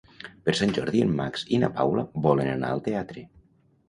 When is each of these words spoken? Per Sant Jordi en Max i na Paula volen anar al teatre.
Per 0.47 0.53
Sant 0.59 0.71
Jordi 0.77 1.03
en 1.07 1.11
Max 1.19 1.43
i 1.57 1.59
na 1.63 1.69
Paula 1.75 2.05
volen 2.27 2.49
anar 2.55 2.73
al 2.77 2.81
teatre. 2.89 3.25